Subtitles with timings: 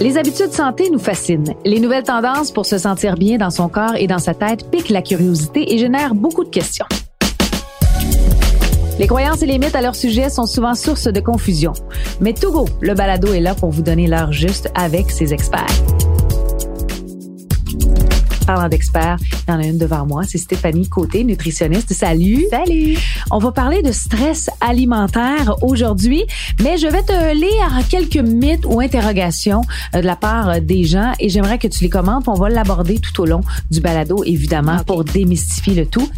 [0.00, 1.54] Les habitudes santé nous fascinent.
[1.64, 4.90] Les nouvelles tendances pour se sentir bien dans son corps et dans sa tête piquent
[4.90, 6.86] la curiosité et génèrent beaucoup de questions.
[8.98, 11.72] Les croyances et les mythes à leur sujet sont souvent source de confusion.
[12.20, 15.66] Mais Togo, le balado est là pour vous donner l'heure juste avec ses experts
[18.46, 19.18] parlant d'experts,
[19.48, 21.92] il y en a une devant moi, c'est Stéphanie Côté, nutritionniste.
[21.92, 22.46] Salut.
[22.50, 22.98] Salut.
[23.30, 26.24] On va parler de stress alimentaire aujourd'hui,
[26.62, 29.62] mais je vais te lire quelques mythes ou interrogations
[29.94, 32.26] euh, de la part des gens et j'aimerais que tu les commentes.
[32.26, 33.40] On va l'aborder tout au long
[33.70, 36.08] du balado, évidemment, pour démystifier le tout.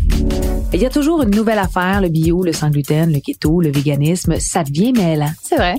[0.72, 3.70] Il y a toujours une nouvelle affaire, le bio, le sans gluten, le keto, le
[3.70, 4.36] véganisme.
[4.38, 5.30] Ça devient mêlant.
[5.42, 5.76] C'est vrai.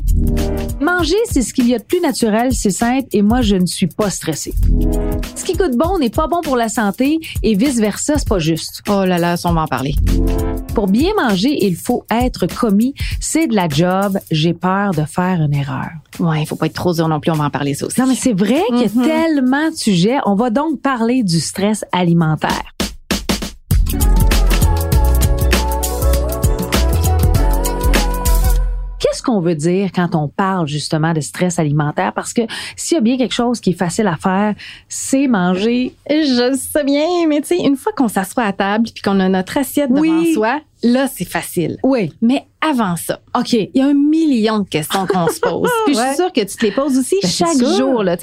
[0.82, 3.66] Manger, c'est ce qu'il y a de plus naturel, c'est simple et moi, je ne
[3.66, 4.54] suis pas stressée.
[5.36, 8.82] Ce qui coûte bon n'est pas bon pour la santé et vice-versa, c'est pas juste.
[8.90, 9.96] Oh là là, on va en parler.
[10.74, 12.94] Pour bien manger, il faut être commis.
[13.20, 14.20] C'est de la job.
[14.32, 15.90] J'ai peur de faire une erreur.
[16.20, 18.00] Ouais, il faut pas être trop dur non plus, on va en parler ça aussi.
[18.00, 19.04] Non, mais c'est vrai qu'il y a mm-hmm.
[19.04, 20.18] tellement de sujets.
[20.26, 22.74] On va donc parler du stress alimentaire.
[29.30, 32.14] Qu'on veut dire quand on parle justement de stress alimentaire?
[32.14, 32.42] Parce que
[32.76, 34.56] s'il y a bien quelque chose qui est facile à faire,
[34.88, 35.94] c'est manger.
[36.10, 39.30] Je sais bien, mais tu sais, une fois qu'on s'assoit à table puis qu'on a
[39.30, 41.78] notre assiette devant soi, là, c'est facile.
[41.84, 42.12] Oui.
[42.22, 45.70] Mais avant ça, OK, il y a un million de questions qu'on se pose.
[45.86, 48.04] Puis je suis sûre que tu te les poses aussi ben, chaque jour.
[48.04, 48.18] Là,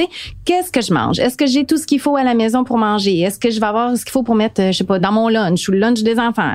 [0.45, 1.19] qu'est-ce que je mange?
[1.19, 3.21] Est-ce que j'ai tout ce qu'il faut à la maison pour manger?
[3.21, 5.13] Est-ce que je vais avoir ce qu'il faut pour mettre, euh, je sais pas, dans
[5.13, 6.55] mon lunch ou le lunch des enfants?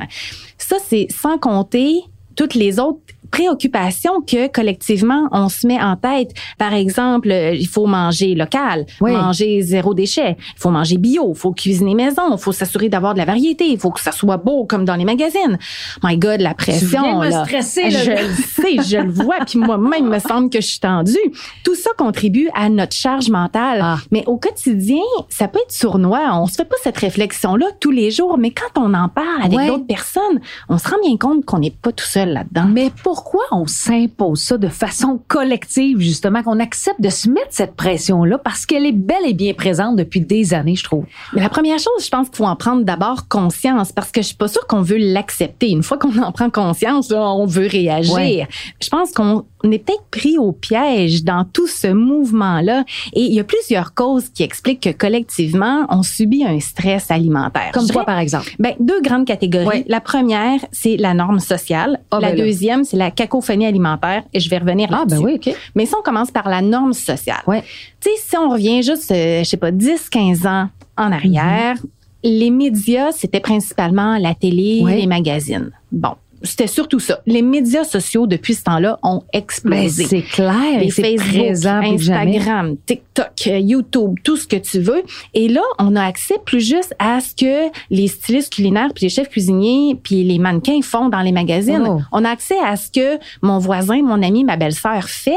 [0.58, 2.02] Ça, c'est sans compter
[2.36, 3.00] toutes les autres
[3.32, 6.32] préoccupations que collectivement on se met en tête.
[6.58, 11.52] Par exemple, il faut manger local, manger zéro déchet, il faut manger bio, il faut
[11.52, 14.66] cuisiner maison, il faut s'assurer d'avoir de la variété, il faut que ça soit beau
[14.66, 15.58] comme dans les magazines.
[16.04, 17.44] My God, la pression tu là.
[17.44, 21.16] Stresser, Je le sais, je le vois, puis moi-même me semble que je suis tendue.
[21.64, 23.80] Tout ça contribue à notre charge mentale.
[23.82, 23.96] Ah.
[24.10, 26.30] Mais au quotidien, ça peut être sournois.
[26.34, 29.66] On se fait pas cette réflexion-là tous les jours, mais quand on en parle avec
[29.66, 32.66] d'autres personnes, on se rend bien compte qu'on n'est pas tout seul là-dedans.
[32.70, 32.90] Mais
[33.22, 38.38] pourquoi on s'impose ça de façon collective, justement, qu'on accepte de se mettre cette pression-là
[38.38, 41.04] parce qu'elle est bel et bien présente depuis des années, je trouve?
[41.32, 44.26] Mais la première chose, je pense qu'il faut en prendre d'abord conscience parce que je
[44.28, 45.70] suis pas sûre qu'on veut l'accepter.
[45.70, 48.48] Une fois qu'on en prend conscience, on veut réagir.
[48.80, 52.84] Je pense qu'on on est peut-être pris au piège dans tout ce mouvement-là.
[53.12, 57.70] Et il y a plusieurs causes qui expliquent que collectivement, on subit un stress alimentaire.
[57.72, 58.50] Comme quoi, par exemple?
[58.58, 59.84] Ben, deux grandes catégories.
[59.86, 62.00] La première, c'est la norme sociale.
[62.10, 64.22] Ah, la ben deuxième, c'est la cacophonie alimentaire.
[64.32, 65.16] Et je vais revenir là-dessus.
[65.20, 65.54] Ah, ben oui, OK.
[65.74, 67.42] Mais si on commence par la norme sociale.
[67.46, 67.62] Ouais.
[68.00, 71.76] Tu sais, si on revient juste, euh, je sais pas, 10, 15 ans en arrière,
[71.76, 72.38] mm-hmm.
[72.40, 75.70] les médias, c'était principalement la télé, les magazines.
[75.90, 77.20] Bon c'était surtout ça.
[77.26, 80.02] Les médias sociaux depuis ce temps-là ont explosé.
[80.02, 85.02] Ben, c'est clair, les Facebook, Instagram, TikTok, YouTube, tout ce que tu veux.
[85.34, 89.08] Et là, on a accès plus juste à ce que les stylistes culinaires, puis les
[89.08, 91.84] chefs cuisiniers, puis les mannequins font dans les magazines.
[91.86, 92.00] Oh.
[92.12, 95.32] On a accès à ce que mon voisin, mon ami, ma belle-sœur fait.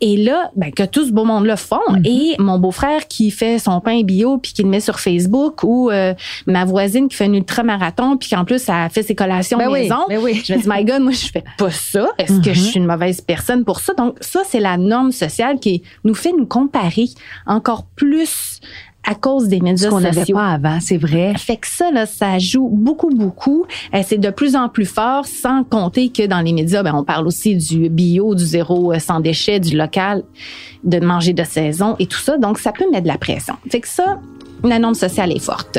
[0.00, 1.76] Et là, ben, que tout ce beau monde le font.
[1.88, 2.06] Mm-hmm.
[2.06, 5.90] Et mon beau-frère qui fait son pain bio puis qui le met sur Facebook, ou
[5.90, 6.14] euh,
[6.46, 9.96] ma voisine qui fait un ultramarathon puis qu'en plus, elle fait ses collations ben maison.
[10.08, 10.42] Oui, ben oui.
[10.48, 12.08] Je me dis, my God, moi, je fais pas ça.
[12.18, 12.64] Est-ce que je mm-hmm.
[12.64, 13.92] suis une mauvaise personne pour ça?
[13.94, 17.06] Donc, ça, c'est la norme sociale qui nous fait nous comparer
[17.46, 18.60] encore plus
[19.04, 21.32] à cause des médias qu'on n'avait pas avant, c'est vrai.
[21.38, 23.64] Fait que ça, là, ça joue beaucoup, beaucoup.
[23.94, 27.04] Euh, c'est de plus en plus fort, sans compter que dans les médias, ben, on
[27.04, 30.24] parle aussi du bio, du zéro euh, sans déchets, du local,
[30.84, 32.36] de manger de saison et tout ça.
[32.36, 33.54] Donc, ça peut mettre de la pression.
[33.70, 34.20] Fait que ça,
[34.62, 35.78] la norme sociale est forte.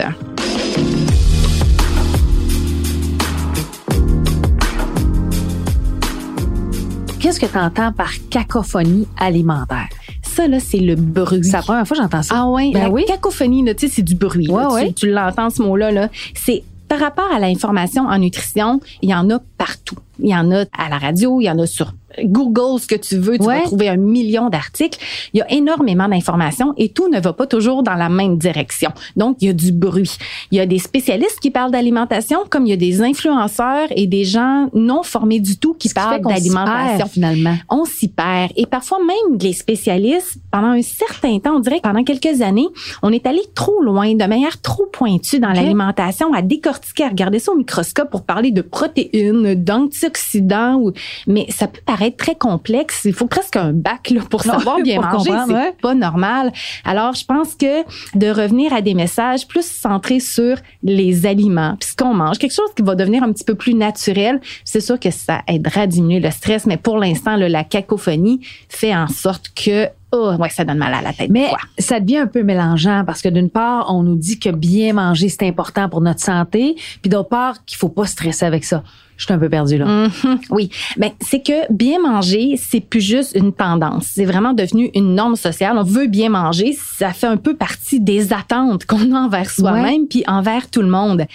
[7.19, 9.89] Qu'est-ce que tu entends par cacophonie alimentaire?
[10.23, 11.43] Ça, là, c'est le bruit.
[11.43, 12.35] C'est la première fois que j'entends ça.
[12.37, 13.03] Ah ouais, ben la oui.
[13.05, 14.49] cacophonie, tu sais, c'est du bruit.
[14.49, 15.91] Ouais, Tu, l'entends, ce mot-là.
[15.91, 16.07] Là.
[16.33, 19.97] C'est par rapport à l'information en nutrition, il y en a partout.
[20.19, 21.93] Il y en a à la radio, il y en a sur
[22.23, 24.99] Google ce que tu veux, tu vas trouver un million d'articles.
[25.33, 28.91] Il y a énormément d'informations et tout ne va pas toujours dans la même direction.
[29.15, 30.17] Donc, il y a du bruit.
[30.51, 34.07] Il y a des spécialistes qui parlent d'alimentation, comme il y a des influenceurs et
[34.07, 37.07] des gens non formés du tout qui parlent d'alimentation.
[37.07, 38.51] Finalement, on s'y perd.
[38.55, 42.67] Et parfois même les spécialistes, pendant un certain temps, on dirait que pendant quelques années,
[43.03, 47.39] on est allé trop loin, de manière trop pointue dans l'alimentation, à décortiquer, à regarder
[47.39, 50.81] ça au microscope pour parler de protéines, d'antioxydants.
[51.27, 53.01] Mais ça peut paraître être très complexe.
[53.05, 55.31] Il faut presque un bac là, pour savoir bien manger.
[55.47, 56.51] C'est pas normal.
[56.85, 57.83] Alors, je pense que
[58.17, 62.53] de revenir à des messages plus centrés sur les aliments, puis ce qu'on mange, quelque
[62.53, 65.87] chose qui va devenir un petit peu plus naturel, c'est sûr que ça aidera à
[65.87, 66.65] diminuer le stress.
[66.65, 71.01] Mais pour l'instant, la cacophonie fait en sorte que oh, ouais, ça donne mal à
[71.01, 71.29] la tête.
[71.29, 74.93] Mais ça devient un peu mélangeant parce que d'une part, on nous dit que bien
[74.93, 78.83] manger, c'est important pour notre santé, puis d'autre part, qu'il faut pas stresser avec ça.
[79.19, 80.07] Je suis un peu perdue là.
[80.07, 80.37] Mm-hmm.
[80.49, 84.07] oui, ben c'est que bien manger, c'est plus juste une tendance.
[84.13, 85.77] C'est vraiment devenu une norme sociale.
[85.77, 90.07] On veut bien manger, ça fait un peu partie des attentes qu'on a envers soi-même
[90.07, 91.25] puis envers tout le monde.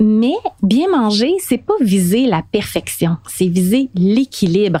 [0.00, 4.80] Mais bien manger, c'est pas viser la perfection, c'est viser l'équilibre.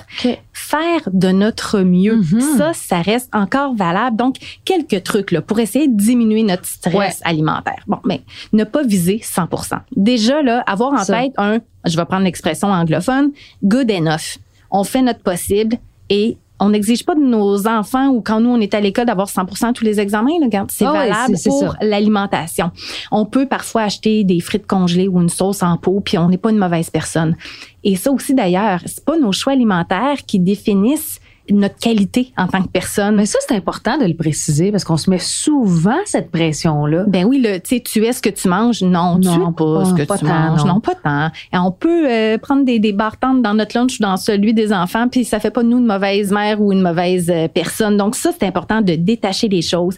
[0.52, 2.16] Faire de notre mieux.
[2.16, 2.56] Mm-hmm.
[2.56, 4.16] Ça, ça reste encore valable.
[4.16, 7.82] Donc, quelques trucs là pour essayer de diminuer notre stress alimentaire.
[7.86, 8.22] Bon, mais
[8.52, 9.80] ne pas viser 100%.
[9.96, 13.30] Déjà là, avoir en tête un je vais prendre l'expression anglophone,
[13.62, 14.38] good enough.
[14.70, 15.76] On fait notre possible
[16.10, 19.28] et on n'exige pas de nos enfants ou quand nous on est à l'école d'avoir
[19.28, 20.30] 100% tous les examens.
[20.68, 22.70] c'est ah valable pour l'alimentation.
[23.10, 26.38] On peut parfois acheter des frites congelées ou une sauce en pot, puis on n'est
[26.38, 27.36] pas une mauvaise personne.
[27.82, 31.20] Et ça aussi d'ailleurs, c'est pas nos choix alimentaires qui définissent
[31.50, 33.16] notre qualité en tant que personne.
[33.16, 37.04] Mais ça, c'est important de le préciser parce qu'on se met souvent cette pression-là.
[37.06, 38.82] Ben oui, le, tu sais, ce que tu manges.
[38.82, 40.64] Non, tu es pas, ce que tu manges.
[40.64, 40.80] Non.
[40.80, 41.30] pas tant.
[41.52, 44.72] Et on peut euh, prendre des, des bartendes dans notre lunch ou dans celui des
[44.72, 47.96] enfants, puis ça fait pas de nous une mauvaise mère ou une mauvaise euh, personne.
[47.96, 49.96] Donc ça, c'est important de détacher les choses.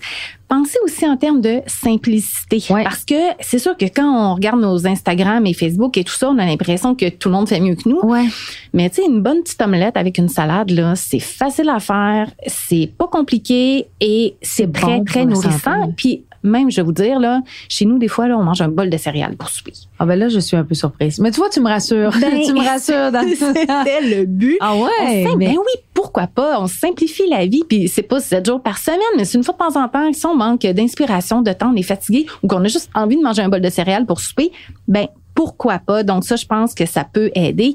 [0.49, 2.62] Pensez aussi en termes de simplicité.
[2.69, 6.31] Parce que c'est sûr que quand on regarde nos Instagram et Facebook et tout ça,
[6.31, 7.99] on a l'impression que tout le monde fait mieux que nous.
[8.04, 8.26] Ouais.
[8.72, 12.30] Mais tu sais, une bonne petite omelette avec une salade, là, c'est facile à faire,
[12.46, 15.92] c'est pas compliqué et c'est très, très nourrissant.
[15.96, 18.68] Puis même, je vais vous dire, là, chez nous, des fois, là, on mange un
[18.68, 19.72] bol de céréales pour souper.
[19.98, 21.18] Ah ben là, je suis un peu surprise.
[21.18, 22.12] Mais tu vois, tu me rassures.
[22.20, 23.12] Ben, tu me rassures.
[23.12, 23.26] Dans...
[23.28, 24.56] C'était le but.
[24.60, 25.24] Ah ouais?
[25.36, 26.60] Ben oui, pourquoi pas?
[26.60, 29.54] On simplifie la vie, puis c'est pas sept jours par semaine, mais c'est une fois
[29.54, 32.64] de temps en temps, si on manque d'inspiration, de temps, on est fatigué ou qu'on
[32.64, 34.52] a juste envie de manger un bol de céréales pour souper,
[34.88, 36.02] ben pourquoi pas?
[36.02, 37.74] Donc ça, je pense que ça peut aider.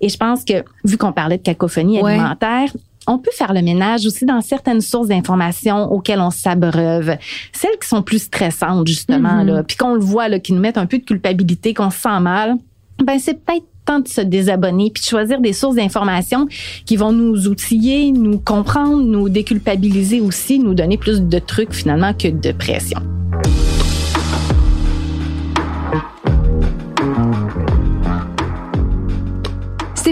[0.00, 2.70] Et je pense que, vu qu'on parlait de cacophonie alimentaire,
[3.06, 7.16] on peut faire le ménage aussi dans certaines sources d'informations auxquelles on s'abreuve.
[7.52, 9.46] Celles qui sont plus stressantes, justement, mm-hmm.
[9.46, 11.98] là, puis qu'on le voit, là, qui nous mettent un peu de culpabilité, qu'on se
[11.98, 12.56] sent mal.
[13.02, 16.46] Ben, c'est peut-être temps de se désabonner puis de choisir des sources d'informations
[16.84, 22.12] qui vont nous outiller, nous comprendre, nous déculpabiliser aussi, nous donner plus de trucs finalement
[22.12, 23.00] que de pression.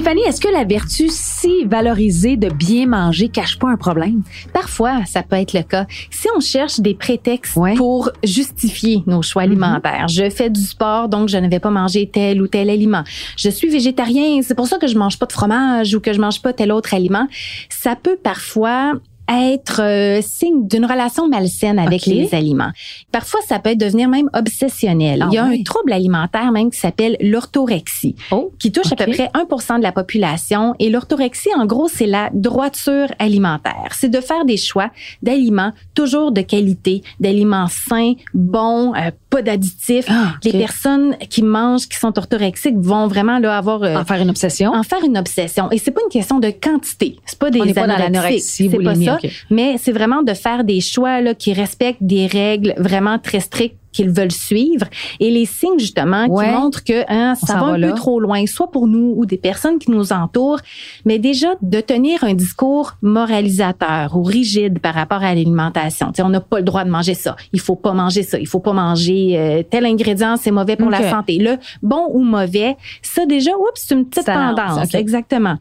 [0.06, 4.22] Stéphanie, est-ce que la vertu si valorisée de bien manger cache pas un problème?
[4.52, 5.84] Parfois, ça peut être le cas.
[6.12, 9.46] Si on cherche des prétextes pour justifier nos choix mm-hmm.
[9.46, 13.02] alimentaires, je fais du sport, donc je ne vais pas manger tel ou tel aliment.
[13.36, 16.20] Je suis végétarien, c'est pour ça que je mange pas de fromage ou que je
[16.20, 17.26] mange pas tel autre aliment.
[17.68, 18.92] Ça peut parfois
[19.28, 22.70] être euh, signe d'une relation malsaine avec les aliments.
[23.12, 25.22] Parfois, ça peut devenir même obsessionnel.
[25.22, 28.96] Ah Il y a un trouble alimentaire même qui s'appelle l'orthorexie, oh, qui touche à
[28.96, 30.74] peu près 1% de la population.
[30.78, 33.90] Et l'orthorexie, en gros, c'est la droiture alimentaire.
[33.92, 34.90] C'est de faire des choix
[35.22, 40.06] d'aliments toujours de qualité, d'aliments sains, bons, euh, pas d'additifs.
[40.08, 44.20] Ah, les personnes qui mangent, qui sont orthorexiques, vont vraiment là avoir euh, en faire
[44.20, 44.72] une obsession.
[44.72, 45.70] En faire une obsession.
[45.70, 47.16] Et c'est pas une question de quantité.
[47.26, 49.15] C'est pas des On pas dans l'anorexie, c'est pas ça.
[49.50, 53.76] Mais c'est vraiment de faire des choix là, qui respectent des règles vraiment très strictes
[53.96, 54.86] qu'ils veulent suivre
[55.20, 58.70] et les signes justement qui montrent que hein, ça va un peu trop loin, soit
[58.70, 60.60] pour nous ou des personnes qui nous entourent,
[61.04, 66.12] mais déjà de tenir un discours moralisateur ou rigide par rapport à l'alimentation.
[66.18, 68.60] on n'a pas le droit de manger ça, il faut pas manger ça, il faut
[68.60, 71.38] pas manger euh, tel ingrédient, c'est mauvais pour la santé.
[71.38, 74.94] Le bon ou mauvais, ça déjà, oups, c'est une petite tendance.
[74.94, 75.56] Exactement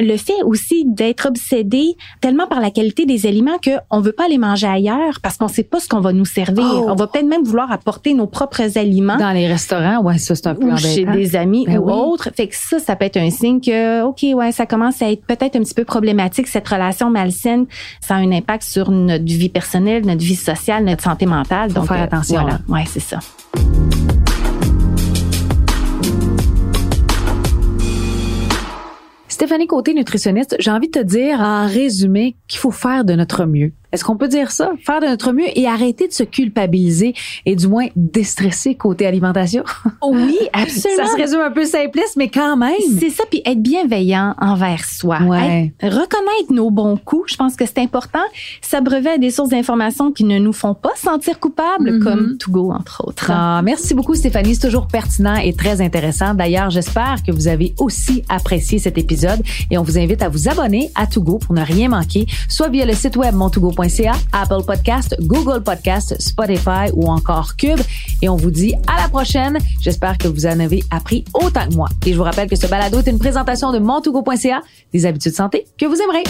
[0.00, 4.28] le fait aussi d'être obsédé tellement par la qualité des aliments que on veut pas
[4.28, 6.64] les manger ailleurs parce qu'on sait pas ce qu'on va nous servir.
[6.64, 6.86] Oh.
[6.88, 10.02] On va peut-être même vouloir apporter nos propres aliments dans les restaurants.
[10.02, 12.28] Ouais, ça c'est un peu ou chez des amis ben ou autres.
[12.36, 15.24] Fait que ça, ça peut être un signe que ok, ouais, ça commence à être
[15.24, 17.66] peut-être un petit peu problématique cette relation malsaine.
[18.00, 21.72] Ça a un impact sur notre vie personnelle, notre vie sociale, notre santé mentale.
[21.72, 22.42] Donc faire attention.
[22.42, 22.58] Voilà.
[22.68, 23.18] Ouais, c'est ça.
[29.28, 33.46] Stéphanie Côté, nutritionniste, j'ai envie de te dire en résumé qu'il faut faire de notre
[33.46, 33.72] mieux.
[33.92, 34.70] Est-ce qu'on peut dire ça?
[34.84, 37.14] Faire de notre mieux et arrêter de se culpabiliser
[37.46, 39.64] et du moins déstresser côté alimentation?
[40.02, 41.06] Oui, absolument.
[41.06, 42.72] ça se résume un peu simpliste, mais quand même.
[42.98, 45.18] C'est ça, puis être bienveillant envers soi.
[45.22, 45.72] Ouais.
[45.82, 48.20] reconnaître nos bons coups, je pense que c'est important.
[48.60, 52.02] S'abreuver à des sources d'informations qui ne nous font pas sentir coupables, Mhm.
[52.04, 53.30] comme To Go, entre autres.
[53.32, 56.34] Ah, merci beaucoup Stéphanie, c'est toujours pertinent et très intéressant.
[56.34, 60.48] D'ailleurs, j'espère que vous avez aussi apprécié cet épisode et on vous invite à vous
[60.48, 63.34] abonner à Togo pour ne rien manquer, soit via le site web
[64.32, 67.80] Apple Podcast, Google Podcast, Spotify ou encore Cube.
[68.22, 69.58] Et on vous dit à la prochaine.
[69.80, 71.88] J'espère que vous en avez appris autant que moi.
[72.06, 74.60] Et je vous rappelle que ce balado est une présentation de montougo.ca,
[74.92, 76.24] des habitudes santé que vous aimerez.